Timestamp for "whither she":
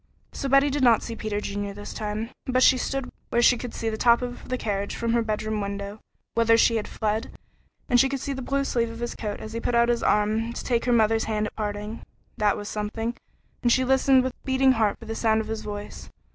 6.33-6.77